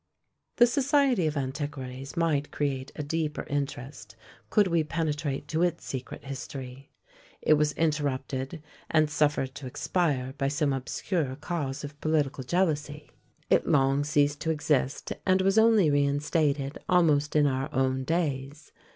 The 0.55 0.65
SOCIETY 0.65 1.27
of 1.27 1.37
ANTIQUARIES 1.37 2.17
might 2.17 2.49
create 2.49 2.91
a 2.95 3.03
deeper 3.03 3.45
interest, 3.47 4.15
could 4.49 4.65
we 4.65 4.83
penetrate 4.83 5.47
to 5.49 5.61
its 5.61 5.85
secret 5.85 6.25
history: 6.25 6.89
it 7.39 7.53
was 7.53 7.73
interrupted, 7.73 8.63
and 8.89 9.11
suffered 9.11 9.53
to 9.53 9.67
expire 9.67 10.33
by 10.39 10.47
some 10.47 10.73
obscure 10.73 11.35
cause 11.35 11.83
of 11.83 12.01
political 12.01 12.43
jealousy. 12.43 13.11
It 13.51 13.67
long 13.67 14.03
ceased 14.03 14.41
to 14.41 14.49
exist, 14.49 15.13
and 15.23 15.41
was 15.43 15.59
only 15.59 15.91
reinstated 15.91 16.79
almost 16.89 17.35
in 17.35 17.45
our 17.45 17.71
own 17.71 18.03
days. 18.03 18.71